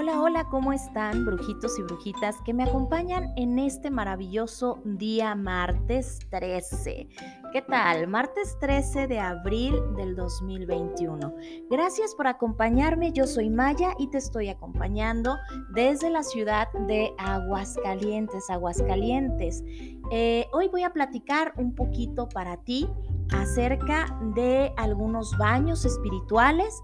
Hola, 0.00 0.18
hola, 0.18 0.44
¿cómo 0.44 0.72
están 0.72 1.26
brujitos 1.26 1.78
y 1.78 1.82
brujitas 1.82 2.40
que 2.40 2.54
me 2.54 2.62
acompañan 2.62 3.34
en 3.36 3.58
este 3.58 3.90
maravilloso 3.90 4.80
día 4.82 5.34
martes 5.34 6.20
13? 6.30 7.06
¿Qué 7.52 7.60
tal? 7.60 8.08
Martes 8.08 8.56
13 8.60 9.08
de 9.08 9.18
abril 9.18 9.74
del 9.96 10.16
2021. 10.16 11.34
Gracias 11.68 12.14
por 12.14 12.28
acompañarme, 12.28 13.12
yo 13.12 13.26
soy 13.26 13.50
Maya 13.50 13.90
y 13.98 14.08
te 14.08 14.16
estoy 14.16 14.48
acompañando 14.48 15.36
desde 15.74 16.08
la 16.08 16.22
ciudad 16.22 16.72
de 16.86 17.12
Aguascalientes, 17.18 18.48
Aguascalientes. 18.48 19.62
Eh, 20.10 20.46
hoy 20.54 20.68
voy 20.68 20.84
a 20.84 20.94
platicar 20.94 21.52
un 21.58 21.74
poquito 21.74 22.26
para 22.26 22.56
ti 22.56 22.88
acerca 23.32 24.18
de 24.34 24.72
algunos 24.78 25.36
baños 25.36 25.84
espirituales 25.84 26.80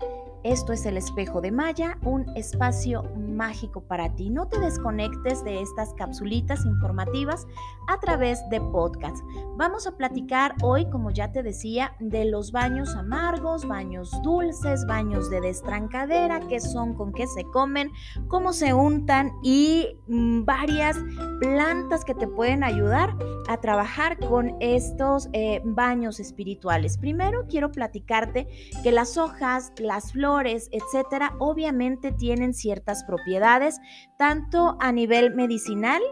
esto 0.53 0.73
es 0.73 0.87
el 0.87 0.97
espejo 0.97 1.41
de 1.41 1.51
Maya, 1.51 1.99
un 2.03 2.25
espacio 2.37 3.03
mágico 3.17 3.81
para 3.81 4.15
ti. 4.15 4.31
No 4.31 4.47
te 4.47 4.61
desconectes 4.61 5.43
de 5.43 5.61
estas 5.61 5.93
capsulitas 5.95 6.65
informativas 6.65 7.47
a 7.89 7.99
través 7.99 8.39
de 8.49 8.61
podcast. 8.61 9.25
Vamos 9.57 9.87
a 9.89 9.97
platicar 9.97 10.55
hoy, 10.63 10.89
como 10.89 11.11
ya 11.11 11.33
te 11.33 11.43
decía, 11.43 11.97
de 11.99 12.27
los 12.27 12.53
baños 12.53 12.95
amargos, 12.95 13.67
baños 13.67 14.13
dulces, 14.23 14.87
baños 14.87 15.31
de 15.31 15.41
destrancadera, 15.41 16.41
qué 16.49 16.61
son, 16.61 16.95
con 16.95 17.13
qué 17.13 17.27
se 17.27 17.45
comen, 17.45 17.91
cómo 18.29 18.53
se 18.53 18.73
untan 18.73 19.33
y 19.43 19.99
mm, 20.07 20.45
varias 20.45 20.97
plantas 21.41 22.05
que 22.05 22.15
te 22.15 22.29
pueden 22.29 22.63
ayudar 22.63 23.17
a 23.49 23.61
trabajar 23.61 24.19
con 24.19 24.57
estos 24.61 25.29
eh, 25.33 25.61
baños 25.65 26.21
espirituales. 26.21 26.99
Primero 26.99 27.47
quiero 27.49 27.73
platicarte 27.73 28.49
que 28.83 28.93
las 28.93 29.17
hojas, 29.17 29.73
las 29.79 30.13
flores, 30.13 30.69
etcétera, 30.73 31.35
obviamente 31.39 32.13
tienen 32.13 32.55
ciertas 32.55 33.05
propiedades, 33.05 33.81
tanto 34.17 34.77
a 34.81 34.93
nivel 34.93 35.35
medicinal 35.35 36.03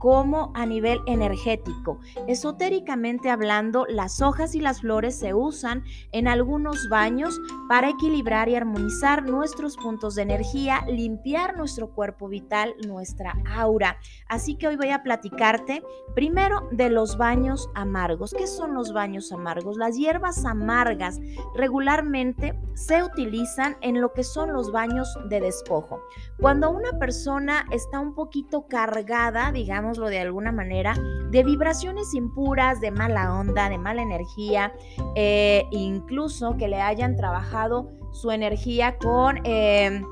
como 0.00 0.50
a 0.54 0.64
nivel 0.64 0.98
energético. 1.04 2.00
Esotéricamente 2.26 3.28
hablando, 3.28 3.84
las 3.86 4.22
hojas 4.22 4.54
y 4.54 4.60
las 4.60 4.80
flores 4.80 5.18
se 5.18 5.34
usan 5.34 5.84
en 6.10 6.26
algunos 6.26 6.88
baños 6.88 7.38
para 7.68 7.90
equilibrar 7.90 8.48
y 8.48 8.56
armonizar 8.56 9.28
nuestros 9.28 9.76
puntos 9.76 10.14
de 10.14 10.22
energía, 10.22 10.86
limpiar 10.88 11.58
nuestro 11.58 11.90
cuerpo 11.90 12.28
vital, 12.28 12.74
nuestra 12.86 13.34
aura. 13.54 13.98
Así 14.26 14.56
que 14.56 14.68
hoy 14.68 14.76
voy 14.76 14.88
a 14.88 15.02
platicarte 15.02 15.82
primero 16.14 16.66
de 16.72 16.88
los 16.88 17.18
baños 17.18 17.68
amargos. 17.74 18.32
¿Qué 18.32 18.46
son 18.46 18.72
los 18.72 18.94
baños 18.94 19.30
amargos? 19.32 19.76
Las 19.76 19.98
hierbas 19.98 20.46
amargas 20.46 21.20
regularmente 21.54 22.58
se 22.72 23.02
utilizan 23.02 23.76
en 23.82 24.00
lo 24.00 24.14
que 24.14 24.24
son 24.24 24.54
los 24.54 24.72
baños 24.72 25.14
de 25.28 25.42
despojo. 25.42 26.00
Cuando 26.40 26.70
una 26.70 26.98
persona 26.98 27.66
está 27.70 28.00
un 28.00 28.14
poquito 28.14 28.66
cargada, 28.66 29.52
digamos, 29.52 29.89
de 29.98 30.20
alguna 30.20 30.52
manera, 30.52 30.94
de 31.30 31.42
vibraciones 31.42 32.14
impuras, 32.14 32.80
de 32.80 32.90
mala 32.90 33.34
onda, 33.34 33.68
de 33.68 33.78
mala 33.78 34.02
energía, 34.02 34.72
eh, 35.16 35.64
incluso 35.70 36.56
que 36.56 36.68
le 36.68 36.80
hayan 36.80 37.16
trabajado 37.16 37.90
su 38.12 38.30
energía 38.30 38.96
con... 38.98 39.40
Eh, 39.44 40.02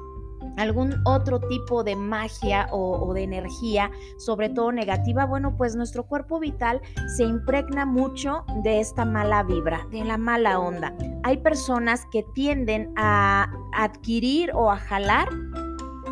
algún 0.56 1.01
otro 1.05 1.41
tipo 1.41 1.84
de 1.84 1.97
magia 1.97 2.69
o, 2.73 3.12
de 3.15 3.23
energía, 3.23 3.91
sobre 4.17 4.49
todo 4.49 4.73
negativa, 4.73 5.25
bueno, 5.25 5.56
pues 5.56 5.77
nuestro 5.77 6.05
cuerpo 6.05 6.39
vital 6.41 6.81
se 7.17 7.25
impregna 7.25 7.87
mucho 7.87 8.45
de 8.62 8.81
esta 8.81 9.05
mala 9.05 9.43
vibra, 9.43 9.87
de 9.91 10.05
la 10.05 10.19
mala 10.19 10.59
onda. 10.59 10.95
Hay 11.23 11.39
personas 11.39 12.06
que 12.11 12.25
tienden 12.34 12.93
a 12.97 13.51
adquirir 13.73 14.51
o 14.55 14.71
a 14.71 14.77
jalar 14.77 15.29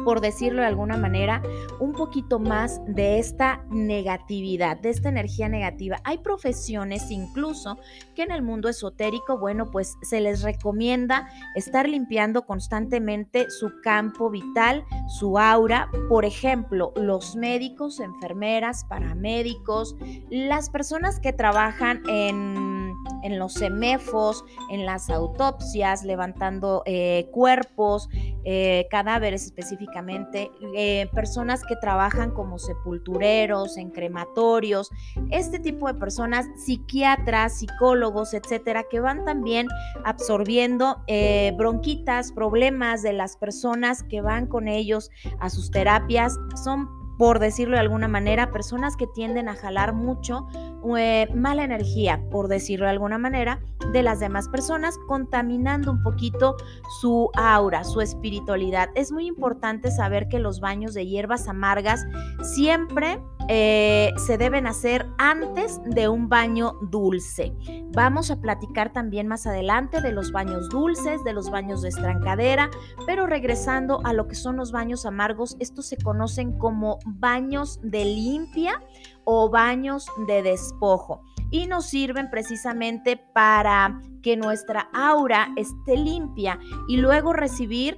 por 0.06 0.20
decirlo 0.20 0.60
de 0.60 0.68
alguna 0.68 0.96
manera, 0.96 1.42
un 1.80 1.92
poquito 1.92 2.38
más 2.38 2.80
de 2.86 3.18
esta 3.18 3.64
negatividad, 3.70 4.76
de 4.76 4.90
esta 4.90 5.08
energía 5.08 5.48
negativa. 5.48 5.96
Hay 6.04 6.18
profesiones 6.18 7.10
incluso 7.10 7.76
que 8.14 8.22
en 8.22 8.30
el 8.30 8.40
mundo 8.40 8.68
esotérico, 8.68 9.36
bueno, 9.36 9.68
pues 9.72 9.96
se 10.02 10.20
les 10.20 10.42
recomienda 10.42 11.28
estar 11.56 11.88
limpiando 11.88 12.46
constantemente 12.46 13.50
su 13.50 13.80
campo 13.82 14.30
vital, 14.30 14.84
su 15.08 15.40
aura. 15.40 15.90
Por 16.08 16.24
ejemplo, 16.24 16.92
los 16.94 17.34
médicos, 17.34 17.98
enfermeras, 17.98 18.84
paramédicos, 18.84 19.96
las 20.30 20.70
personas 20.70 21.18
que 21.18 21.32
trabajan 21.32 22.04
en 22.08 22.75
en 23.22 23.38
los 23.38 23.54
semefos, 23.54 24.44
en 24.70 24.86
las 24.86 25.10
autopsias, 25.10 26.04
levantando 26.04 26.82
eh, 26.86 27.28
cuerpos, 27.32 28.08
eh, 28.44 28.86
cadáveres 28.90 29.44
específicamente, 29.44 30.50
eh, 30.74 31.08
personas 31.12 31.62
que 31.64 31.76
trabajan 31.76 32.30
como 32.30 32.58
sepultureros, 32.58 33.76
en 33.76 33.90
crematorios, 33.90 34.90
este 35.30 35.58
tipo 35.58 35.86
de 35.86 35.94
personas, 35.94 36.46
psiquiatras, 36.56 37.58
psicólogos, 37.58 38.34
etcétera, 38.34 38.84
que 38.90 39.00
van 39.00 39.24
también 39.24 39.68
absorbiendo 40.04 40.96
bronquitas, 41.56 42.32
problemas 42.32 43.02
de 43.02 43.12
las 43.12 43.36
personas 43.36 44.02
que 44.02 44.20
van 44.20 44.46
con 44.46 44.68
ellos 44.68 45.10
a 45.40 45.50
sus 45.50 45.70
terapias, 45.70 46.36
son 46.62 46.88
por 47.18 47.38
decirlo 47.38 47.76
de 47.76 47.80
alguna 47.80 48.08
manera, 48.08 48.50
personas 48.50 48.96
que 48.96 49.06
tienden 49.06 49.48
a 49.48 49.54
jalar 49.54 49.94
mucho 49.94 50.46
eh, 50.96 51.28
mala 51.34 51.64
energía, 51.64 52.20
por 52.30 52.48
decirlo 52.48 52.84
de 52.84 52.92
alguna 52.92 53.18
manera, 53.18 53.60
de 53.92 54.02
las 54.02 54.20
demás 54.20 54.48
personas, 54.48 54.94
contaminando 55.08 55.90
un 55.90 56.02
poquito 56.02 56.56
su 57.00 57.30
aura, 57.34 57.82
su 57.84 58.00
espiritualidad. 58.00 58.90
Es 58.94 59.10
muy 59.10 59.26
importante 59.26 59.90
saber 59.90 60.28
que 60.28 60.38
los 60.38 60.60
baños 60.60 60.94
de 60.94 61.06
hierbas 61.06 61.48
amargas 61.48 62.04
siempre 62.42 63.18
eh, 63.48 64.12
se 64.16 64.38
deben 64.38 64.66
hacer 64.66 65.06
antes 65.18 65.80
de 65.84 66.08
un 66.08 66.28
baño 66.28 66.74
dulce. 66.82 67.54
Vamos 67.92 68.30
a 68.30 68.40
platicar 68.40 68.92
también 68.92 69.28
más 69.28 69.46
adelante 69.46 70.00
de 70.00 70.12
los 70.12 70.32
baños 70.32 70.68
dulces, 70.68 71.22
de 71.24 71.32
los 71.32 71.50
baños 71.50 71.82
de 71.82 71.90
estrancadera, 71.90 72.70
pero 73.06 73.26
regresando 73.26 74.00
a 74.04 74.12
lo 74.12 74.26
que 74.26 74.34
son 74.34 74.56
los 74.56 74.72
baños 74.72 75.06
amargos, 75.06 75.56
estos 75.60 75.86
se 75.86 75.96
conocen 75.96 76.58
como 76.58 76.98
baños 77.06 77.78
de 77.82 78.04
limpia 78.04 78.82
o 79.24 79.48
baños 79.48 80.06
de 80.26 80.42
despojo 80.42 81.22
y 81.50 81.66
nos 81.66 81.86
sirven 81.86 82.30
precisamente 82.30 83.16
para 83.16 84.00
que 84.22 84.36
nuestra 84.36 84.88
aura 84.92 85.48
esté 85.56 85.96
limpia 85.96 86.58
y 86.88 86.96
luego 86.96 87.32
recibir 87.32 87.96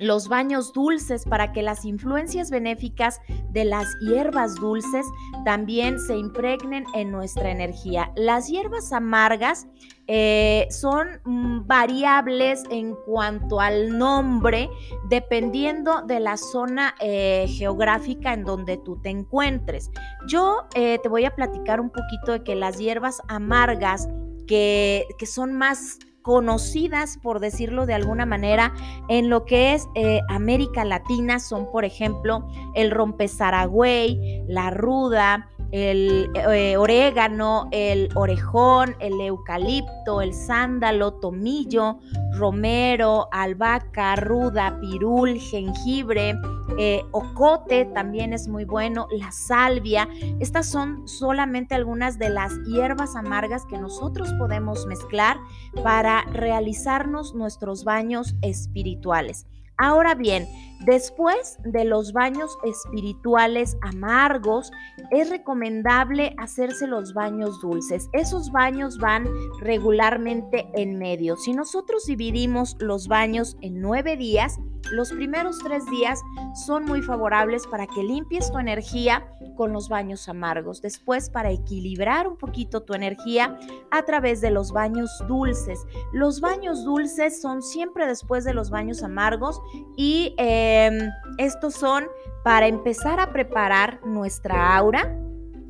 los 0.00 0.28
baños 0.28 0.72
dulces 0.72 1.24
para 1.24 1.52
que 1.52 1.62
las 1.62 1.84
influencias 1.84 2.50
benéficas 2.50 3.20
de 3.50 3.64
las 3.64 3.86
hierbas 4.00 4.54
dulces 4.54 5.06
también 5.44 6.00
se 6.00 6.16
impregnen 6.16 6.84
en 6.94 7.12
nuestra 7.12 7.50
energía. 7.50 8.10
Las 8.16 8.48
hierbas 8.48 8.92
amargas 8.92 9.66
eh, 10.06 10.66
son 10.70 11.20
mm, 11.24 11.66
variables 11.66 12.64
en 12.70 12.96
cuanto 13.06 13.60
al 13.60 13.96
nombre, 13.96 14.70
dependiendo 15.08 16.02
de 16.02 16.18
la 16.18 16.36
zona 16.38 16.94
eh, 17.00 17.46
geográfica 17.48 18.32
en 18.32 18.44
donde 18.44 18.78
tú 18.78 19.00
te 19.02 19.10
encuentres. 19.10 19.90
Yo 20.26 20.66
eh, 20.74 20.98
te 21.02 21.08
voy 21.08 21.26
a 21.26 21.34
platicar 21.36 21.80
un 21.80 21.90
poquito 21.90 22.32
de 22.32 22.42
que 22.42 22.56
las 22.56 22.78
hierbas 22.78 23.20
amargas, 23.28 24.08
que, 24.46 25.06
que 25.18 25.26
son 25.26 25.52
más 25.52 25.98
conocidas, 26.22 27.18
por 27.22 27.40
decirlo 27.40 27.86
de 27.86 27.94
alguna 27.94 28.26
manera, 28.26 28.72
en 29.08 29.30
lo 29.30 29.44
que 29.44 29.74
es 29.74 29.88
eh, 29.94 30.20
América 30.28 30.84
Latina. 30.84 31.38
Son, 31.40 31.70
por 31.70 31.84
ejemplo, 31.84 32.46
el 32.74 32.90
rompezaragüey, 32.90 34.44
la 34.48 34.70
ruda, 34.70 35.48
el 35.72 36.30
eh, 36.34 36.76
orégano, 36.76 37.68
el 37.70 38.08
orejón, 38.14 38.96
el 38.98 39.20
eucalipto, 39.20 40.20
el 40.20 40.34
sándalo, 40.34 41.14
tomillo, 41.14 41.98
romero, 42.32 43.28
albahaca, 43.30 44.16
ruda, 44.16 44.78
pirul, 44.80 45.38
jengibre, 45.38 46.34
eh, 46.78 47.04
ocote 47.12 47.84
también 47.86 48.32
es 48.32 48.48
muy 48.48 48.64
bueno, 48.64 49.06
la 49.10 49.32
salvia. 49.32 50.08
Estas 50.38 50.66
son 50.66 51.06
solamente 51.06 51.74
algunas 51.74 52.18
de 52.18 52.30
las 52.30 52.52
hierbas 52.66 53.16
amargas 53.16 53.66
que 53.66 53.78
nosotros 53.78 54.32
podemos 54.38 54.86
mezclar 54.86 55.38
para 55.82 56.22
realizarnos 56.32 57.34
nuestros 57.34 57.84
baños 57.84 58.34
espirituales. 58.42 59.46
Ahora 59.82 60.14
bien, 60.14 60.46
después 60.84 61.56
de 61.64 61.86
los 61.86 62.12
baños 62.12 62.58
espirituales 62.64 63.78
amargos, 63.80 64.70
es 65.10 65.30
recomendable 65.30 66.34
hacerse 66.36 66.86
los 66.86 67.14
baños 67.14 67.62
dulces. 67.62 68.10
Esos 68.12 68.52
baños 68.52 68.98
van 68.98 69.26
regularmente 69.60 70.68
en 70.74 70.98
medio. 70.98 71.36
Si 71.36 71.54
nosotros 71.54 72.04
dividimos 72.04 72.76
los 72.78 73.08
baños 73.08 73.56
en 73.62 73.80
nueve 73.80 74.18
días, 74.18 74.60
Los 74.90 75.12
primeros 75.12 75.58
tres 75.58 75.86
días 75.86 76.22
son 76.66 76.84
muy 76.84 77.02
favorables 77.02 77.66
para 77.66 77.86
que 77.86 78.02
limpies 78.02 78.50
tu 78.50 78.58
energía 78.58 79.26
con 79.56 79.72
los 79.72 79.88
baños 79.88 80.28
amargos. 80.28 80.82
Después, 80.82 81.30
para 81.30 81.50
equilibrar 81.50 82.26
un 82.26 82.36
poquito 82.36 82.82
tu 82.82 82.94
energía 82.94 83.58
a 83.90 84.02
través 84.02 84.40
de 84.40 84.50
los 84.50 84.72
baños 84.72 85.10
dulces. 85.28 85.86
Los 86.12 86.40
baños 86.40 86.84
dulces 86.84 87.40
son 87.40 87.62
siempre 87.62 88.06
después 88.06 88.44
de 88.44 88.54
los 88.54 88.70
baños 88.70 89.02
amargos 89.02 89.60
y 89.96 90.34
em, 90.38 91.10
estos 91.38 91.74
son 91.74 92.06
para 92.42 92.66
empezar 92.66 93.20
a 93.20 93.32
preparar 93.32 94.00
nuestra 94.04 94.76
aura 94.76 95.16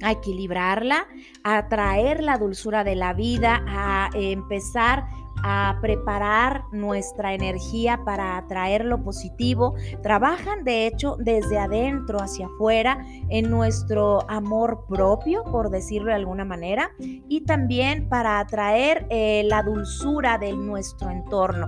a 0.03 0.13
equilibrarla, 0.13 1.07
a 1.45 1.69
traer 1.69 2.23
la 2.23 2.39
dulzura 2.39 2.85
de 2.85 2.97
la 2.97 3.13
vida, 3.13 3.63
a 3.69 4.09
empezar 4.15 5.07
a 5.43 5.79
preparar 5.81 6.65
nuestra 6.73 7.35
energía 7.35 8.03
para 8.05 8.37
atraer 8.37 8.85
lo 8.85 9.03
positivo. 9.03 9.75
Trabajan, 10.03 10.65
de 10.65 10.87
hecho, 10.87 11.17
desde 11.19 11.59
adentro 11.59 12.21
hacia 12.21 12.47
afuera 12.47 13.05
en 13.29 13.51
nuestro 13.51 14.29
amor 14.29 14.85
propio, 14.89 15.45
por 15.45 15.71
decirlo 15.71 16.09
de 16.09 16.15
alguna 16.15 16.45
manera, 16.45 16.93
y 16.99 17.43
también 17.43 18.09
para 18.09 18.39
atraer 18.39 19.07
eh, 19.11 19.43
la 19.47 19.63
dulzura 19.63 20.39
de 20.39 20.53
nuestro 20.53 21.11
entorno, 21.11 21.67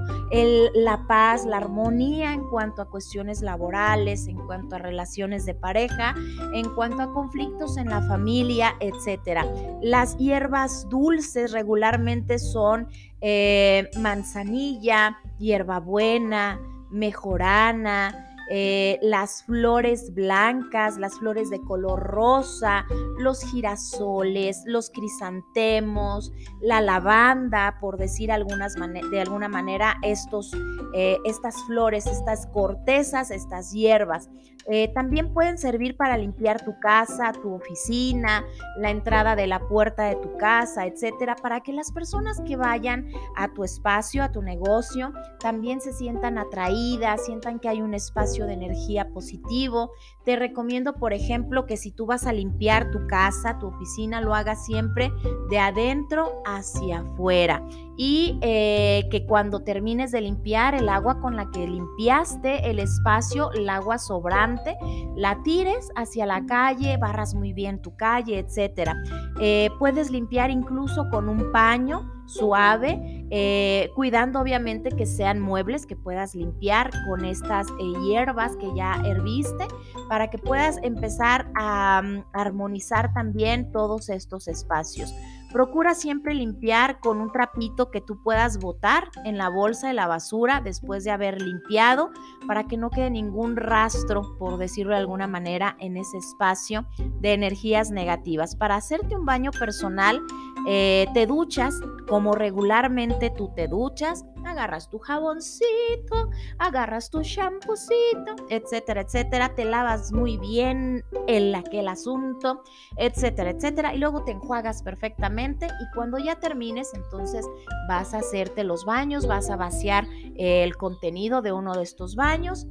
la 0.74 1.06
paz, 1.06 1.44
la 1.44 1.58
armonía 1.58 2.32
en 2.32 2.42
cuanto 2.48 2.82
a 2.82 2.88
cuestiones 2.88 3.42
laborales, 3.42 4.26
en 4.26 4.36
cuanto 4.46 4.76
a 4.76 4.78
relaciones 4.78 5.44
de 5.46 5.54
pareja, 5.54 6.14
en 6.54 6.68
cuanto 6.74 7.02
a 7.02 7.12
conflictos 7.12 7.76
en 7.76 7.88
la 7.88 8.02
familia, 8.02 8.74
etc. 8.80 9.40
Las 9.80 10.16
hierbas 10.16 10.88
dulces 10.88 11.52
regularmente 11.52 12.38
son 12.38 12.88
eh, 13.22 13.88
manzanilla, 13.98 15.18
hierbabuena, 15.38 16.58
mejorana, 16.90 18.31
eh, 18.50 18.98
las 19.02 19.44
flores 19.44 20.12
blancas, 20.14 20.98
las 20.98 21.18
flores 21.18 21.50
de 21.50 21.60
color 21.60 22.00
rosa, 22.00 22.84
los 23.18 23.42
girasoles, 23.44 24.62
los 24.66 24.90
crisantemos, 24.90 26.32
la 26.60 26.80
lavanda, 26.80 27.78
por 27.80 27.98
decir 27.98 28.32
algunas 28.32 28.74
de 28.74 29.20
alguna 29.20 29.48
manera, 29.48 29.96
estos, 30.02 30.52
eh, 30.94 31.18
estas 31.24 31.62
flores, 31.64 32.06
estas 32.06 32.46
cortezas, 32.48 33.30
estas 33.30 33.72
hierbas. 33.72 34.28
Eh, 34.66 34.92
también 34.94 35.32
pueden 35.32 35.58
servir 35.58 35.96
para 35.96 36.16
limpiar 36.16 36.64
tu 36.64 36.78
casa, 36.78 37.32
tu 37.32 37.52
oficina, 37.52 38.44
la 38.76 38.90
entrada 38.90 39.34
de 39.34 39.46
la 39.46 39.58
puerta 39.66 40.04
de 40.04 40.16
tu 40.16 40.36
casa, 40.36 40.86
etcétera, 40.86 41.34
para 41.34 41.60
que 41.60 41.72
las 41.72 41.90
personas 41.90 42.40
que 42.46 42.56
vayan 42.56 43.08
a 43.36 43.52
tu 43.52 43.64
espacio, 43.64 44.22
a 44.22 44.30
tu 44.30 44.40
negocio, 44.40 45.12
también 45.40 45.80
se 45.80 45.92
sientan 45.92 46.38
atraídas, 46.38 47.24
sientan 47.24 47.58
que 47.58 47.68
hay 47.68 47.82
un 47.82 47.94
espacio 47.94 48.31
de 48.40 48.54
energía 48.54 49.08
positivo. 49.10 49.90
Te 50.24 50.36
recomiendo, 50.36 50.94
por 50.94 51.12
ejemplo, 51.12 51.66
que 51.66 51.76
si 51.76 51.90
tú 51.90 52.06
vas 52.06 52.26
a 52.26 52.32
limpiar 52.32 52.90
tu 52.90 53.06
casa, 53.06 53.58
tu 53.58 53.66
oficina, 53.66 54.20
lo 54.20 54.34
hagas 54.34 54.64
siempre 54.64 55.12
de 55.50 55.58
adentro 55.58 56.42
hacia 56.46 57.00
afuera 57.00 57.62
y 57.96 58.38
eh, 58.40 59.06
que 59.10 59.26
cuando 59.26 59.60
termines 59.60 60.12
de 60.12 60.22
limpiar 60.22 60.74
el 60.74 60.88
agua 60.88 61.20
con 61.20 61.36
la 61.36 61.50
que 61.50 61.66
limpiaste 61.66 62.70
el 62.70 62.78
espacio, 62.78 63.52
el 63.52 63.68
agua 63.68 63.98
sobrante, 63.98 64.76
la 65.14 65.42
tires 65.42 65.90
hacia 65.94 66.24
la 66.24 66.46
calle, 66.46 66.96
barras 66.96 67.34
muy 67.34 67.52
bien 67.52 67.82
tu 67.82 67.94
calle, 67.96 68.38
etcétera. 68.38 68.96
Eh, 69.40 69.68
puedes 69.78 70.10
limpiar 70.10 70.50
incluso 70.50 71.08
con 71.10 71.28
un 71.28 71.52
paño 71.52 72.10
suave, 72.26 73.11
eh, 73.34 73.90
cuidando 73.94 74.40
obviamente 74.40 74.90
que 74.90 75.06
sean 75.06 75.40
muebles 75.40 75.86
que 75.86 75.96
puedas 75.96 76.34
limpiar 76.34 76.90
con 77.08 77.24
estas 77.24 77.66
hierbas 78.06 78.56
que 78.56 78.68
ya 78.76 79.00
herviste 79.06 79.66
para 80.10 80.28
que 80.28 80.36
puedas 80.36 80.78
empezar 80.82 81.50
a 81.54 82.02
mm, 82.04 82.24
armonizar 82.34 83.14
también 83.14 83.72
todos 83.72 84.10
estos 84.10 84.48
espacios. 84.48 85.14
Procura 85.50 85.94
siempre 85.94 86.34
limpiar 86.34 86.98
con 87.00 87.20
un 87.20 87.30
trapito 87.30 87.90
que 87.90 88.00
tú 88.00 88.22
puedas 88.22 88.58
botar 88.58 89.10
en 89.24 89.36
la 89.36 89.50
bolsa 89.50 89.88
de 89.88 89.92
la 89.94 90.06
basura 90.06 90.62
después 90.62 91.04
de 91.04 91.10
haber 91.10 91.42
limpiado 91.42 92.10
para 92.46 92.64
que 92.64 92.78
no 92.78 92.88
quede 92.88 93.10
ningún 93.10 93.56
rastro, 93.56 94.36
por 94.38 94.56
decirlo 94.56 94.92
de 94.92 95.00
alguna 95.00 95.26
manera, 95.26 95.76
en 95.78 95.98
ese 95.98 96.16
espacio 96.16 96.86
de 97.20 97.34
energías 97.34 97.90
negativas. 97.90 98.56
Para 98.56 98.76
hacerte 98.76 99.14
un 99.14 99.26
baño 99.26 99.50
personal, 99.50 100.22
eh, 100.66 101.06
te 101.14 101.26
duchas 101.26 101.74
como 102.08 102.34
regularmente 102.34 103.30
tú 103.30 103.52
te 103.54 103.68
duchas, 103.68 104.24
agarras 104.44 104.88
tu 104.90 104.98
jaboncito, 104.98 106.30
agarras 106.58 107.10
tu 107.10 107.22
champucito, 107.22 108.36
etcétera, 108.48 109.02
etcétera, 109.02 109.54
te 109.54 109.64
lavas 109.64 110.12
muy 110.12 110.36
bien 110.36 111.04
el 111.26 111.54
aquel 111.54 111.88
asunto, 111.88 112.62
etcétera, 112.96 113.50
etcétera, 113.50 113.94
y 113.94 113.98
luego 113.98 114.24
te 114.24 114.32
enjuagas 114.32 114.82
perfectamente 114.82 115.66
y 115.66 115.94
cuando 115.94 116.18
ya 116.18 116.38
termines, 116.38 116.92
entonces 116.94 117.46
vas 117.88 118.14
a 118.14 118.18
hacerte 118.18 118.64
los 118.64 118.84
baños, 118.84 119.26
vas 119.26 119.50
a 119.50 119.56
vaciar 119.56 120.06
el 120.36 120.76
contenido 120.76 121.42
de 121.42 121.52
uno 121.52 121.74
de 121.74 121.82
estos 121.82 122.16
baños 122.16 122.66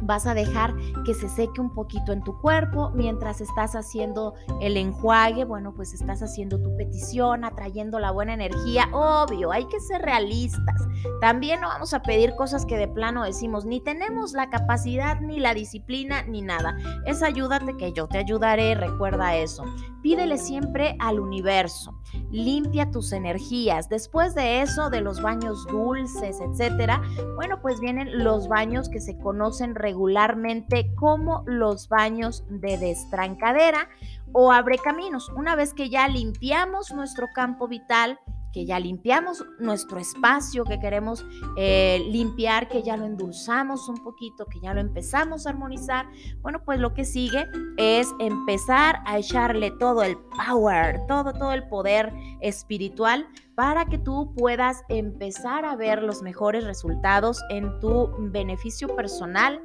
Vas 0.00 0.26
a 0.26 0.34
dejar 0.34 0.74
que 1.04 1.14
se 1.14 1.28
seque 1.28 1.60
un 1.60 1.74
poquito 1.74 2.12
en 2.12 2.22
tu 2.22 2.40
cuerpo 2.40 2.90
mientras 2.94 3.40
estás 3.40 3.74
haciendo 3.74 4.34
el 4.60 4.76
enjuague. 4.76 5.44
Bueno, 5.44 5.74
pues 5.74 5.92
estás 5.92 6.22
haciendo 6.22 6.60
tu 6.60 6.76
petición, 6.76 7.44
atrayendo 7.44 7.98
la 7.98 8.10
buena 8.10 8.34
energía. 8.34 8.88
Obvio, 8.92 9.52
hay 9.52 9.66
que 9.66 9.80
ser 9.80 10.02
realistas. 10.02 10.88
También 11.20 11.60
no 11.60 11.68
vamos 11.68 11.94
a 11.94 12.02
pedir 12.02 12.34
cosas 12.36 12.66
que 12.66 12.76
de 12.76 12.88
plano 12.88 13.24
decimos, 13.24 13.64
ni 13.64 13.80
tenemos 13.80 14.32
la 14.32 14.50
capacidad, 14.50 15.20
ni 15.20 15.38
la 15.38 15.54
disciplina, 15.54 16.22
ni 16.22 16.42
nada. 16.42 16.76
Es 17.06 17.22
ayúdate 17.22 17.76
que 17.76 17.92
yo 17.92 18.08
te 18.08 18.18
ayudaré, 18.18 18.74
recuerda 18.74 19.36
eso. 19.36 19.64
Pídele 20.02 20.36
siempre 20.36 20.96
al 20.98 21.20
universo. 21.20 21.98
Limpia 22.30 22.90
tus 22.90 23.12
energías. 23.12 23.88
Después 23.88 24.34
de 24.34 24.62
eso, 24.62 24.90
de 24.90 25.00
los 25.00 25.22
baños 25.22 25.66
dulces, 25.68 26.40
etcétera, 26.40 27.00
bueno, 27.36 27.60
pues 27.62 27.80
vienen 27.80 28.24
los 28.24 28.48
baños 28.48 28.88
que 28.88 29.00
se 29.00 29.16
conocen 29.18 29.74
regularmente 29.74 30.92
como 30.96 31.44
los 31.46 31.88
baños 31.88 32.44
de 32.48 32.78
destrancadera 32.78 33.88
o 34.32 34.52
abre 34.52 34.78
caminos. 34.78 35.28
Una 35.36 35.54
vez 35.54 35.74
que 35.74 35.88
ya 35.88 36.08
limpiamos 36.08 36.92
nuestro 36.92 37.28
campo 37.34 37.68
vital, 37.68 38.18
que 38.52 38.66
ya 38.66 38.78
limpiamos 38.78 39.44
nuestro 39.58 39.98
espacio 39.98 40.64
que 40.64 40.78
queremos 40.78 41.24
eh, 41.56 42.04
limpiar, 42.10 42.68
que 42.68 42.82
ya 42.82 42.96
lo 42.96 43.06
endulzamos 43.06 43.88
un 43.88 44.02
poquito, 44.02 44.46
que 44.46 44.60
ya 44.60 44.74
lo 44.74 44.80
empezamos 44.80 45.46
a 45.46 45.50
armonizar, 45.50 46.06
bueno, 46.40 46.62
pues 46.64 46.78
lo 46.78 46.94
que 46.94 47.04
sigue 47.04 47.46
es 47.76 48.08
empezar 48.18 49.00
a 49.06 49.18
echarle 49.18 49.70
todo 49.72 50.02
el 50.02 50.16
power, 50.46 51.00
todo, 51.06 51.32
todo 51.32 51.52
el 51.52 51.66
poder 51.68 52.12
espiritual 52.40 53.26
para 53.54 53.84
que 53.86 53.98
tú 53.98 54.32
puedas 54.34 54.82
empezar 54.88 55.64
a 55.64 55.76
ver 55.76 56.02
los 56.02 56.22
mejores 56.22 56.64
resultados 56.64 57.42
en 57.50 57.78
tu 57.80 58.10
beneficio 58.30 58.94
personal 58.96 59.62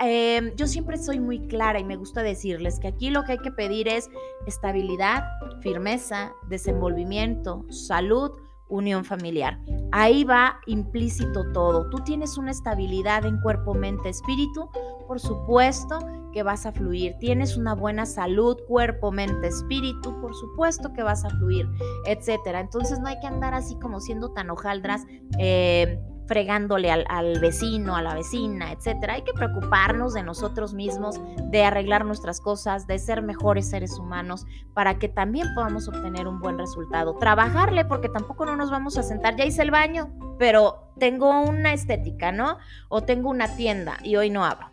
Em, 0.00 0.54
yo 0.56 0.66
siempre 0.66 0.98
soy 0.98 1.20
muy 1.20 1.46
clara 1.46 1.78
y 1.78 1.84
me 1.84 1.96
gusta 1.96 2.22
decirles 2.22 2.78
que 2.80 2.88
aquí 2.88 3.10
lo 3.10 3.24
que 3.24 3.32
hay 3.32 3.38
que 3.38 3.52
pedir 3.52 3.88
es 3.88 4.10
estabilidad, 4.46 5.24
firmeza, 5.60 6.32
desenvolvimiento, 6.48 7.64
salud, 7.70 8.32
unión 8.68 9.04
familiar. 9.04 9.58
Ahí 9.92 10.24
va 10.24 10.60
implícito 10.66 11.52
todo. 11.52 11.88
Tú 11.90 11.98
tienes 12.04 12.36
una 12.38 12.50
estabilidad 12.50 13.24
en 13.24 13.40
cuerpo, 13.40 13.74
mente, 13.74 14.08
espíritu, 14.08 14.68
por 15.06 15.20
supuesto 15.20 15.98
que 16.32 16.42
vas 16.42 16.66
a 16.66 16.72
fluir. 16.72 17.14
Tienes 17.20 17.56
una 17.56 17.74
buena 17.74 18.06
salud, 18.06 18.58
cuerpo, 18.66 19.12
mente, 19.12 19.46
espíritu, 19.46 20.20
por 20.20 20.34
supuesto 20.34 20.92
que 20.92 21.02
vas 21.02 21.24
a 21.24 21.30
fluir, 21.30 21.68
etcétera. 22.06 22.60
Entonces 22.60 22.98
no 22.98 23.06
hay 23.06 23.20
que 23.20 23.28
andar 23.28 23.54
así 23.54 23.76
como 23.76 24.00
siendo 24.00 24.32
tan 24.32 24.50
hojaldras. 24.50 25.02
Eh, 25.38 26.00
fregándole 26.26 26.90
al, 26.90 27.40
vecino, 27.40 27.96
a 27.96 28.02
la 28.02 28.14
vecina, 28.14 28.72
etcétera. 28.72 29.14
Hay 29.14 29.22
que 29.22 29.32
preocuparnos 29.32 30.14
de 30.14 30.22
nosotros 30.22 30.74
mismos, 30.74 31.20
de 31.50 31.64
arreglar 31.64 32.04
nuestras 32.04 32.40
cosas, 32.40 32.86
de 32.86 32.98
ser 32.98 33.22
mejores 33.22 33.68
seres 33.68 33.98
humanos 33.98 34.46
para 34.72 34.98
que 34.98 35.08
también 35.08 35.54
podamos 35.54 35.88
obtener 35.88 36.26
un 36.26 36.40
buen 36.40 36.58
resultado. 36.58 37.16
Trabajarle 37.16 37.84
porque 37.84 38.08
tampoco 38.08 38.46
no 38.46 38.56
nos 38.56 38.70
vamos 38.70 38.96
a 38.98 39.02
sentar, 39.02 39.36
ya 39.36 39.44
hice 39.44 39.62
el 39.62 39.70
baño, 39.70 40.10
pero 40.38 40.92
tengo 40.98 41.42
una 41.42 41.72
estética, 41.72 42.32
¿no? 42.32 42.58
O 42.88 43.02
tengo 43.02 43.30
una 43.30 43.56
tienda 43.56 43.98
y 44.02 44.16
hoy 44.16 44.30
no 44.30 44.44
abro. 44.44 44.70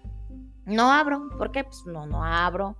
No 0.65 0.91
abro, 0.91 1.29
¿por 1.37 1.51
qué? 1.51 1.63
Pues 1.63 1.85
no, 1.85 2.05
no 2.05 2.23
abro, 2.23 2.77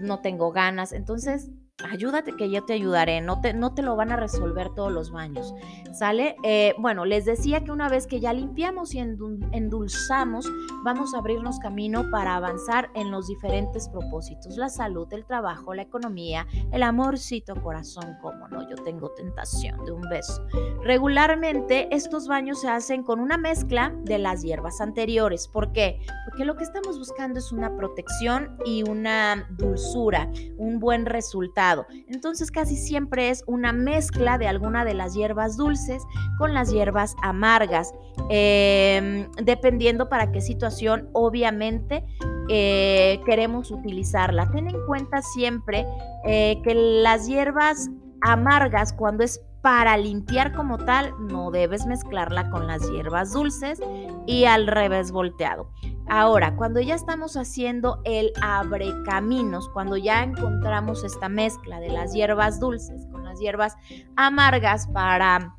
no 0.00 0.20
tengo 0.20 0.52
ganas. 0.52 0.92
Entonces, 0.92 1.50
ayúdate 1.90 2.36
que 2.36 2.50
yo 2.50 2.64
te 2.64 2.74
ayudaré, 2.74 3.20
no 3.20 3.40
te, 3.40 3.52
no 3.52 3.74
te 3.74 3.82
lo 3.82 3.96
van 3.96 4.12
a 4.12 4.16
resolver 4.16 4.70
todos 4.70 4.92
los 4.92 5.10
baños, 5.10 5.54
¿sale? 5.92 6.36
Eh, 6.44 6.72
bueno, 6.78 7.04
les 7.04 7.24
decía 7.24 7.64
que 7.64 7.72
una 7.72 7.88
vez 7.88 8.06
que 8.06 8.20
ya 8.20 8.32
limpiamos 8.32 8.94
y 8.94 9.00
endulzamos, 9.00 10.48
vamos 10.84 11.14
a 11.14 11.18
abrirnos 11.18 11.58
camino 11.58 12.10
para 12.10 12.36
avanzar 12.36 12.90
en 12.94 13.10
los 13.10 13.26
diferentes 13.26 13.88
propósitos, 13.88 14.56
la 14.56 14.68
salud, 14.68 15.06
el 15.12 15.24
trabajo, 15.24 15.74
la 15.74 15.82
economía, 15.82 16.46
el 16.72 16.82
amorcito 16.84 17.54
corazón, 17.60 18.16
como 18.22 18.46
no, 18.48 18.68
yo 18.68 18.76
tengo 18.76 19.10
tentación 19.10 19.84
de 19.84 19.92
un 19.92 20.02
beso. 20.02 20.46
Regularmente 20.84 21.88
estos 21.90 22.28
baños 22.28 22.60
se 22.60 22.68
hacen 22.68 23.02
con 23.02 23.18
una 23.18 23.36
mezcla 23.36 23.92
de 24.02 24.18
las 24.18 24.42
hierbas 24.42 24.80
anteriores, 24.80 25.48
¿por 25.48 25.72
qué? 25.72 26.00
Porque 26.24 26.44
lo 26.44 26.56
que 26.56 26.64
estamos 26.64 26.98
buscando 26.98 27.40
es 27.40 27.50
una 27.50 27.76
protección 27.76 28.56
y 28.64 28.88
una 28.88 29.48
dulzura, 29.50 30.30
un 30.56 30.78
buen 30.78 31.06
resultado 31.06 31.63
entonces 32.08 32.50
casi 32.50 32.76
siempre 32.76 33.30
es 33.30 33.42
una 33.46 33.72
mezcla 33.72 34.38
de 34.38 34.46
alguna 34.48 34.84
de 34.84 34.94
las 34.94 35.14
hierbas 35.14 35.56
dulces 35.56 36.02
con 36.38 36.54
las 36.54 36.70
hierbas 36.70 37.14
amargas, 37.22 37.94
em, 38.30 39.30
dependiendo 39.42 40.08
para 40.08 40.32
qué 40.32 40.40
situación 40.40 41.08
obviamente 41.12 42.04
eh, 42.48 43.20
queremos 43.24 43.70
utilizarla. 43.70 44.50
Ten 44.50 44.68
en 44.68 44.86
cuenta 44.86 45.22
siempre 45.22 45.86
eh, 46.26 46.60
que 46.62 46.74
las 46.74 47.26
hierbas 47.26 47.90
amargas 48.20 48.92
cuando 48.92 49.24
es 49.24 49.40
para 49.62 49.96
limpiar 49.96 50.52
como 50.52 50.76
tal, 50.76 51.14
no 51.18 51.50
debes 51.50 51.86
mezclarla 51.86 52.50
con 52.50 52.66
las 52.66 52.82
hierbas 52.90 53.32
dulces 53.32 53.80
y 54.26 54.44
al 54.44 54.66
revés 54.66 55.10
volteado. 55.10 55.70
Ahora, 56.08 56.54
cuando 56.56 56.80
ya 56.80 56.94
estamos 56.94 57.36
haciendo 57.36 58.00
el 58.04 58.32
abre 58.40 58.90
caminos, 59.04 59.68
cuando 59.70 59.96
ya 59.96 60.22
encontramos 60.22 61.02
esta 61.02 61.28
mezcla 61.28 61.80
de 61.80 61.88
las 61.88 62.12
hierbas 62.12 62.60
dulces 62.60 63.06
con 63.10 63.24
las 63.24 63.40
hierbas 63.40 63.76
amargas 64.16 64.86
para 64.88 65.56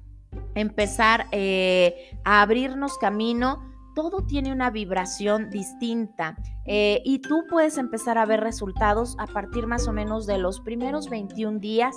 empezar 0.53 1.27
eh, 1.31 2.19
a 2.23 2.41
abrirnos 2.41 2.97
camino, 2.97 3.73
todo 3.95 4.25
tiene 4.25 4.51
una 4.51 4.69
vibración 4.69 5.49
distinta 5.49 6.35
eh, 6.65 7.01
y 7.05 7.19
tú 7.19 7.45
puedes 7.49 7.77
empezar 7.77 8.17
a 8.17 8.25
ver 8.25 8.41
resultados 8.41 9.15
a 9.17 9.25
partir 9.25 9.67
más 9.67 9.87
o 9.87 9.93
menos 9.93 10.27
de 10.27 10.37
los 10.37 10.59
primeros 10.59 11.09
21 11.09 11.59
días 11.59 11.95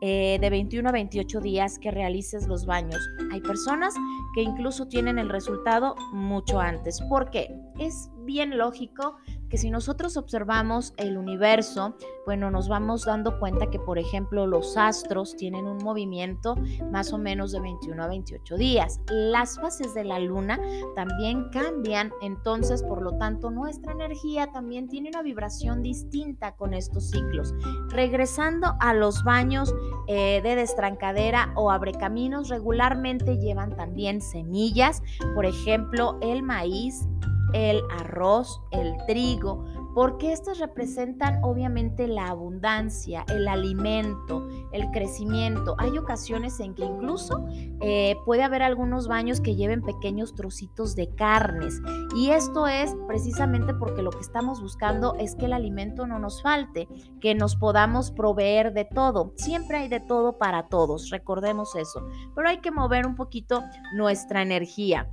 eh, 0.00 0.38
de 0.40 0.50
21 0.50 0.88
a 0.88 0.92
28 0.92 1.40
días 1.40 1.78
que 1.78 1.90
realices 1.90 2.46
los 2.46 2.66
baños. 2.66 3.06
Hay 3.32 3.40
personas 3.40 3.94
que 4.34 4.42
incluso 4.42 4.88
tienen 4.88 5.18
el 5.18 5.28
resultado 5.28 5.94
mucho 6.12 6.60
antes. 6.60 7.00
¿Por 7.02 7.30
qué? 7.30 7.54
Es 7.78 8.10
bien 8.30 8.56
lógico 8.56 9.16
que 9.48 9.58
si 9.58 9.70
nosotros 9.70 10.16
observamos 10.16 10.94
el 10.96 11.18
universo, 11.18 11.96
bueno, 12.24 12.52
nos 12.52 12.68
vamos 12.68 13.04
dando 13.04 13.40
cuenta 13.40 13.68
que, 13.68 13.80
por 13.80 13.98
ejemplo, 13.98 14.46
los 14.46 14.76
astros 14.76 15.34
tienen 15.34 15.66
un 15.66 15.78
movimiento 15.78 16.54
más 16.92 17.12
o 17.12 17.18
menos 17.18 17.50
de 17.50 17.58
21 17.58 18.00
a 18.00 18.06
28 18.06 18.56
días. 18.56 19.00
Las 19.08 19.58
fases 19.58 19.92
de 19.92 20.04
la 20.04 20.20
luna 20.20 20.60
también 20.94 21.50
cambian, 21.50 22.12
entonces, 22.22 22.84
por 22.84 23.02
lo 23.02 23.18
tanto, 23.18 23.50
nuestra 23.50 23.90
energía 23.92 24.52
también 24.52 24.88
tiene 24.88 25.08
una 25.08 25.22
vibración 25.22 25.82
distinta 25.82 26.54
con 26.54 26.72
estos 26.72 27.10
ciclos. 27.10 27.52
Regresando 27.88 28.76
a 28.78 28.94
los 28.94 29.24
baños 29.24 29.74
eh, 30.06 30.40
de 30.44 30.54
destrancadera 30.54 31.52
o 31.56 31.72
abrecaminos, 31.72 32.48
regularmente 32.48 33.38
llevan 33.38 33.74
también 33.74 34.20
semillas, 34.20 35.02
por 35.34 35.44
ejemplo, 35.44 36.18
el 36.20 36.44
maíz, 36.44 37.08
el 37.52 37.82
arroz, 37.98 38.62
el 38.70 38.94
trigo, 39.06 39.64
porque 39.94 40.32
estos 40.32 40.58
representan 40.58 41.42
obviamente 41.42 42.06
la 42.06 42.28
abundancia, 42.28 43.24
el 43.28 43.48
alimento, 43.48 44.46
el 44.72 44.90
crecimiento. 44.90 45.74
Hay 45.78 45.98
ocasiones 45.98 46.60
en 46.60 46.74
que 46.74 46.84
incluso 46.84 47.44
eh, 47.80 48.16
puede 48.24 48.42
haber 48.42 48.62
algunos 48.62 49.08
baños 49.08 49.40
que 49.40 49.56
lleven 49.56 49.82
pequeños 49.82 50.34
trocitos 50.34 50.94
de 50.94 51.08
carnes 51.14 51.80
y 52.16 52.30
esto 52.30 52.66
es 52.66 52.94
precisamente 53.08 53.74
porque 53.74 54.02
lo 54.02 54.10
que 54.10 54.20
estamos 54.20 54.60
buscando 54.60 55.16
es 55.16 55.34
que 55.34 55.46
el 55.46 55.52
alimento 55.52 56.06
no 56.06 56.18
nos 56.18 56.42
falte, 56.42 56.88
que 57.20 57.34
nos 57.34 57.56
podamos 57.56 58.10
proveer 58.10 58.72
de 58.72 58.84
todo. 58.84 59.32
Siempre 59.36 59.78
hay 59.78 59.88
de 59.88 60.00
todo 60.00 60.38
para 60.38 60.68
todos, 60.68 61.10
recordemos 61.10 61.74
eso, 61.74 62.06
pero 62.34 62.48
hay 62.48 62.58
que 62.58 62.70
mover 62.70 63.06
un 63.06 63.16
poquito 63.16 63.62
nuestra 63.94 64.42
energía. 64.42 65.08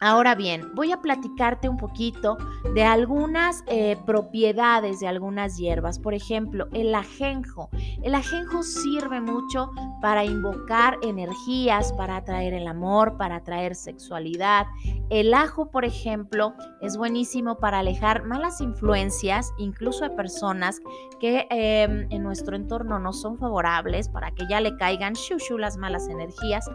Ahora 0.00 0.36
bien, 0.36 0.74
voy 0.74 0.92
a 0.92 1.00
platicarte 1.02 1.68
un 1.68 1.76
poquito 1.76 2.38
de 2.74 2.84
algunas 2.84 3.64
eh, 3.66 3.96
propiedades 4.06 5.00
de 5.00 5.08
algunas 5.08 5.58
hierbas. 5.58 5.98
Por 5.98 6.14
ejemplo, 6.14 6.68
el 6.72 6.94
ajenjo. 6.94 7.68
El 8.02 8.14
ajenjo 8.14 8.62
sirve 8.62 9.20
mucho 9.20 9.70
para 10.00 10.24
invocar 10.24 10.98
energías, 11.02 11.92
para 11.94 12.16
atraer 12.16 12.54
el 12.54 12.68
amor, 12.68 13.16
para 13.16 13.36
atraer 13.36 13.74
sexualidad. 13.74 14.66
El 15.10 15.34
ajo, 15.34 15.70
por 15.70 15.84
ejemplo, 15.84 16.54
es 16.80 16.96
buenísimo 16.96 17.58
para 17.58 17.80
alejar 17.80 18.24
malas 18.24 18.60
influencias, 18.60 19.52
incluso 19.58 20.04
de 20.04 20.10
personas 20.10 20.80
que 21.18 21.46
em, 21.50 22.06
en 22.10 22.22
nuestro 22.22 22.54
entorno 22.54 23.00
no 23.00 23.12
son 23.12 23.38
favorables, 23.38 24.08
para 24.08 24.30
que 24.30 24.46
ya 24.48 24.60
le 24.60 24.76
caigan 24.76 25.14
shushu 25.14 25.58
las 25.58 25.76
malas 25.76 26.08
energías. 26.08 26.70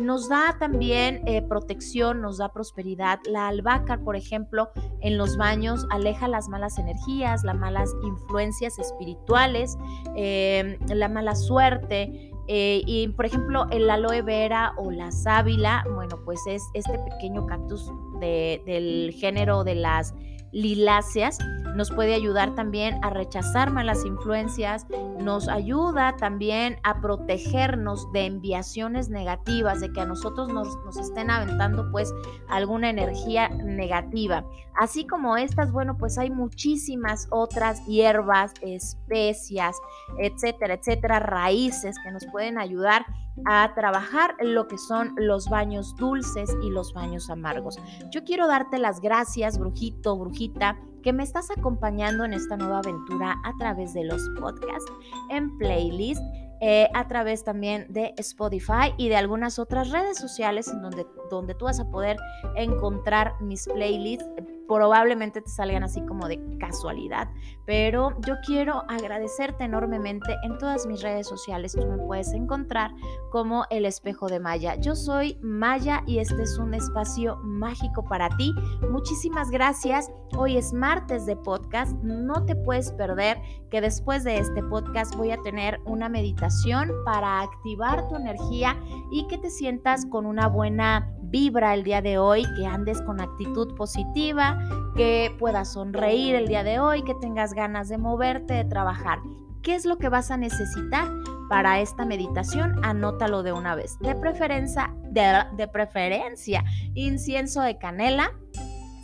Nos 0.00 0.28
da 0.28 0.56
también 0.60 1.22
eh, 1.26 1.42
protección, 1.42 2.20
nos 2.20 2.38
da 2.38 2.52
prosperidad. 2.68 3.20
La 3.24 3.48
albahaca, 3.48 3.98
por 3.98 4.16
ejemplo, 4.16 4.70
en 5.00 5.16
los 5.16 5.36
baños 5.36 5.86
aleja 5.90 6.28
las 6.28 6.48
malas 6.48 6.78
energías, 6.78 7.42
las 7.44 7.56
malas 7.56 7.90
influencias 8.02 8.78
espirituales, 8.78 9.78
em, 10.14 10.78
la 10.88 11.08
mala 11.08 11.34
suerte. 11.34 12.30
Eh, 12.50 12.82
y 12.86 13.08
por 13.08 13.26
ejemplo, 13.26 13.66
el 13.70 13.88
aloe 13.90 14.22
vera 14.22 14.72
o 14.76 14.90
la 14.90 15.10
sábila, 15.12 15.84
bueno, 15.94 16.18
pues 16.24 16.40
es 16.46 16.62
este 16.74 16.98
pequeño 16.98 17.46
cactus 17.46 17.90
del 18.20 19.12
género 19.18 19.64
de 19.64 19.74
las 19.74 20.14
liláceas, 20.52 21.38
nos 21.74 21.90
puede 21.90 22.14
ayudar 22.14 22.54
también 22.54 22.98
a 23.02 23.10
rechazar 23.10 23.70
malas 23.70 24.04
influencias, 24.04 24.86
nos 25.20 25.48
ayuda 25.48 26.16
también 26.16 26.78
a 26.82 27.00
protegernos 27.00 28.10
de 28.12 28.26
enviaciones 28.26 29.08
negativas, 29.08 29.80
de 29.80 29.92
que 29.92 30.00
a 30.00 30.06
nosotros 30.06 30.48
nos, 30.52 30.76
nos 30.84 30.96
estén 30.96 31.30
aventando 31.30 31.90
pues 31.90 32.12
alguna 32.48 32.90
energía 32.90 33.48
negativa. 33.48 34.44
Así 34.78 35.06
como 35.06 35.36
estas, 35.36 35.72
bueno, 35.72 35.96
pues 35.98 36.18
hay 36.18 36.30
muchísimas 36.30 37.26
otras 37.30 37.84
hierbas, 37.86 38.52
especias, 38.62 39.76
etcétera, 40.18 40.74
etcétera, 40.74 41.18
raíces 41.18 41.96
que 42.04 42.12
nos 42.12 42.24
pueden 42.26 42.58
ayudar 42.58 43.04
a 43.44 43.72
trabajar 43.74 44.34
lo 44.40 44.68
que 44.68 44.78
son 44.78 45.14
los 45.16 45.48
baños 45.48 45.94
dulces 45.96 46.56
y 46.62 46.70
los 46.70 46.92
baños 46.92 47.30
amargos. 47.30 47.78
Yo 48.10 48.24
quiero 48.24 48.46
darte 48.46 48.78
las 48.78 49.00
gracias, 49.00 49.58
brujito, 49.58 50.16
brujita, 50.16 50.78
que 51.02 51.12
me 51.12 51.22
estás 51.22 51.50
acompañando 51.50 52.24
en 52.24 52.32
esta 52.32 52.56
nueva 52.56 52.78
aventura 52.78 53.36
a 53.44 53.52
través 53.58 53.94
de 53.94 54.04
los 54.04 54.22
podcasts, 54.38 54.90
en 55.30 55.56
playlist. 55.58 56.22
Eh, 56.60 56.88
a 56.92 57.06
través 57.06 57.44
también 57.44 57.86
de 57.88 58.14
Spotify 58.16 58.92
y 58.96 59.08
de 59.08 59.14
algunas 59.14 59.60
otras 59.60 59.90
redes 59.90 60.18
sociales 60.18 60.66
en 60.66 60.82
donde, 60.82 61.06
donde 61.30 61.54
tú 61.54 61.66
vas 61.66 61.78
a 61.78 61.88
poder 61.88 62.16
encontrar 62.56 63.40
mis 63.40 63.68
playlists 63.68 64.26
probablemente 64.68 65.40
te 65.40 65.48
salgan 65.48 65.82
así 65.82 66.02
como 66.02 66.28
de 66.28 66.38
casualidad, 66.58 67.28
pero 67.64 68.12
yo 68.20 68.34
quiero 68.44 68.84
agradecerte 68.88 69.64
enormemente 69.64 70.36
en 70.44 70.58
todas 70.58 70.86
mis 70.86 71.02
redes 71.02 71.26
sociales. 71.26 71.72
Tú 71.72 71.86
me 71.86 71.96
puedes 71.96 72.32
encontrar 72.32 72.92
como 73.32 73.64
el 73.70 73.86
espejo 73.86 74.28
de 74.28 74.40
Maya. 74.40 74.76
Yo 74.76 74.94
soy 74.94 75.38
Maya 75.42 76.02
y 76.06 76.18
este 76.18 76.42
es 76.42 76.58
un 76.58 76.74
espacio 76.74 77.36
mágico 77.42 78.04
para 78.04 78.28
ti. 78.36 78.54
Muchísimas 78.90 79.50
gracias. 79.50 80.10
Hoy 80.36 80.58
es 80.58 80.72
martes 80.72 81.24
de 81.24 81.36
podcast. 81.36 81.92
No 82.02 82.44
te 82.44 82.54
puedes 82.54 82.92
perder 82.92 83.40
que 83.70 83.80
después 83.80 84.24
de 84.24 84.38
este 84.38 84.62
podcast 84.62 85.16
voy 85.16 85.30
a 85.30 85.40
tener 85.42 85.80
una 85.86 86.08
meditación 86.08 86.92
para 87.04 87.40
activar 87.40 88.06
tu 88.08 88.16
energía 88.16 88.76
y 89.10 89.26
que 89.28 89.38
te 89.38 89.50
sientas 89.50 90.04
con 90.06 90.26
una 90.26 90.48
buena 90.48 91.14
vibra 91.30 91.74
el 91.74 91.84
día 91.84 92.02
de 92.02 92.18
hoy, 92.18 92.44
que 92.56 92.66
andes 92.66 93.00
con 93.02 93.20
actitud 93.20 93.74
positiva, 93.74 94.58
que 94.96 95.34
puedas 95.38 95.72
sonreír 95.72 96.34
el 96.34 96.48
día 96.48 96.64
de 96.64 96.80
hoy, 96.80 97.02
que 97.02 97.14
tengas 97.14 97.54
ganas 97.54 97.88
de 97.88 97.98
moverte, 97.98 98.54
de 98.54 98.64
trabajar. 98.64 99.20
¿Qué 99.62 99.74
es 99.74 99.84
lo 99.84 99.98
que 99.98 100.08
vas 100.08 100.30
a 100.30 100.36
necesitar 100.36 101.08
para 101.48 101.80
esta 101.80 102.04
meditación? 102.04 102.82
Anótalo 102.84 103.42
de 103.42 103.52
una 103.52 103.74
vez. 103.74 103.98
De 103.98 104.14
preferencia, 104.14 104.94
de, 105.10 105.44
de 105.56 105.68
preferencia, 105.68 106.64
incienso 106.94 107.60
de 107.62 107.78
canela. 107.78 108.32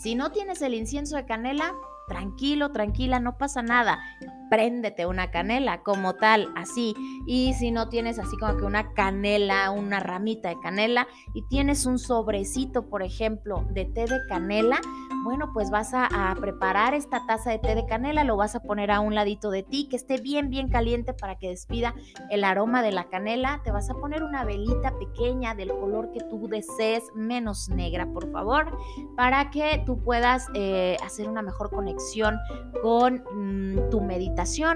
Si 0.01 0.15
no 0.15 0.31
tienes 0.31 0.63
el 0.63 0.75
incienso 0.75 1.17
de 1.17 1.27
canela, 1.27 1.73
tranquilo, 2.09 2.71
tranquila, 2.71 3.21
no 3.21 3.37
pasa 3.37 3.63
nada. 3.63 3.99
Préndete 4.51 5.07
una 5.07 5.31
canela 5.31 5.83
como 5.83 6.15
tal, 6.15 6.51
así. 6.57 6.95
Y 7.27 7.55
si 7.55 7.71
no 7.71 7.89
tienes 7.89 8.19
así 8.19 8.37
como 8.39 8.57
que 8.57 8.65
una 8.65 8.93
canela, 8.93 9.71
una 9.71 10.01
ramita 10.01 10.49
de 10.49 10.61
canela 10.61 11.07
y 11.35 11.43
tienes 11.49 11.87
un 11.87 11.99
sobrecito, 11.99 12.89
por 12.89 13.03
ejemplo, 13.03 13.65
de 13.71 13.85
té 13.85 14.07
de 14.07 14.21
canela, 14.29 14.81
bueno, 15.25 15.53
pues 15.55 15.71
vas 15.71 15.93
a, 15.95 16.09
preparar 16.39 16.95
esta 16.95 17.25
taza 17.27 17.51
de 17.51 17.59
té 17.59 17.75
de 17.75 17.87
canela, 17.87 18.25
lo 18.25 18.37
vas 18.37 18.55
a 18.55 18.61
poner 18.61 18.91
a 18.91 19.01
un 19.01 19.15
ladito 19.15 19.51
de 19.51 19.63
ti, 19.63 19.89
que 19.89 19.97
esté 19.97 20.21
bien, 20.21 20.51
bien 20.51 20.69
caliente 20.69 21.15
para 21.15 21.37
que 21.37 21.49
despida 21.49 21.95
el 22.31 22.45
aroma 22.45 22.83
de 22.83 22.93
la 22.93 23.05
canela. 23.09 23.63
Te 23.65 23.71
vas 23.71 23.89
a 23.89 23.95
poner 23.95 24.23
una 24.23 24.45
velita 24.45 24.99
pequeña 24.99 25.55
del 25.55 25.69
color 25.69 26.11
que 26.13 26.21
tú 26.21 26.47
desees, 26.49 27.05
menos 27.15 27.71
negra, 27.71 28.07
por 28.13 28.31
favor, 28.31 28.77
para 29.17 29.51
que 29.51 29.83
tú 29.87 30.03
puedas 30.03 30.49
eh, 30.55 30.99
hacer 31.03 31.29
una 31.29 31.41
mejor 31.41 31.71
conexión 31.71 32.39
con 32.83 33.25
mm, 33.33 33.91
tu 33.91 34.01
meditación, 34.03 34.34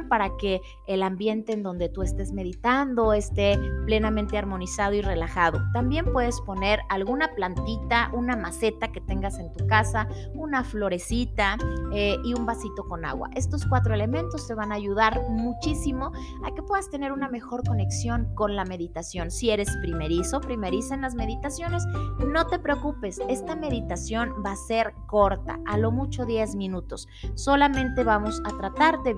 para 0.08 0.36
que 0.36 0.60
el 0.86 1.02
ambiente 1.02 1.52
en 1.52 1.62
donde 1.62 1.88
tú 1.88 2.02
estés 2.02 2.32
meditando 2.32 3.12
esté 3.12 3.58
plenamente 3.86 4.38
armonizado 4.38 4.94
y 4.94 5.02
relajado. 5.02 5.60
También 5.72 6.12
puedes 6.12 6.40
poner 6.40 6.80
alguna 6.88 7.34
plantita, 7.34 8.10
una 8.12 8.36
maceta 8.36 8.88
que 8.88 9.00
tengas 9.00 9.38
en 9.38 9.52
tu 9.52 9.66
casa, 9.66 10.08
una 10.34 10.64
florecita 10.64 11.56
eh, 11.92 12.16
y 12.24 12.34
un 12.34 12.46
vasito 12.46 12.84
con 12.88 13.04
agua. 13.04 13.30
Estos 13.34 13.66
cuatro 13.66 13.94
elementos 13.94 14.46
te 14.46 14.54
van 14.54 14.72
a 14.72 14.76
ayudar 14.76 15.22
muchísimo 15.28 16.12
a 16.44 16.54
que 16.54 16.62
puedas 16.62 16.90
tener 16.90 17.12
una 17.12 17.28
mejor 17.28 17.62
conexión 17.66 18.34
con 18.34 18.56
la 18.56 18.64
meditación. 18.64 19.30
Si 19.30 19.50
eres 19.50 19.68
primerizo, 19.82 20.40
primeriza 20.40 20.94
en 20.94 21.02
las 21.02 21.14
meditaciones, 21.14 21.84
no 22.26 22.46
te 22.46 22.58
preocupes, 22.58 23.20
esta 23.28 23.56
meditación 23.56 24.34
va 24.44 24.52
a 24.52 24.56
ser 24.56 24.94
corta, 25.06 25.58
a 25.66 25.78
lo 25.78 25.90
mucho 25.90 26.24
10 26.24 26.56
minutos. 26.56 27.08
Solamente 27.34 28.04
vamos 28.04 28.40
a 28.44 28.56
tratar 28.56 29.02
de 29.02 29.14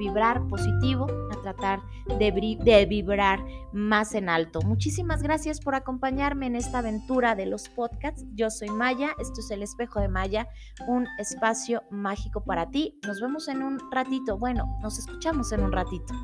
positivo, 0.49 1.07
a 1.33 1.41
tratar 1.43 1.81
de, 2.19 2.59
de 2.63 2.87
vibrar 2.87 3.45
más 3.73 4.15
en 4.15 4.29
alto. 4.29 4.61
Muchísimas 4.63 5.23
gracias 5.23 5.61
por 5.61 5.75
acompañarme 5.75 6.47
en 6.47 6.57
esta 6.57 6.79
aventura 6.79 7.35
de 7.35 7.47
los 7.47 7.69
podcasts. 7.69 8.25
Yo 8.35 8.51
soy 8.51 8.69
Maya, 8.69 9.11
esto 9.19 9.41
es 9.41 9.51
el 9.51 9.63
espejo 9.63 10.01
de 10.01 10.09
Maya, 10.09 10.49
un 10.87 11.07
espacio 11.19 11.83
mágico 11.91 12.45
para 12.45 12.71
ti. 12.71 12.99
Nos 13.07 13.21
vemos 13.21 13.49
en 13.49 13.63
un 13.63 13.79
ratito. 13.91 14.39
Bueno, 14.39 14.79
nos 14.83 14.99
escuchamos 14.99 15.53
en 15.53 15.63
un 15.63 15.73
ratito. 15.73 16.15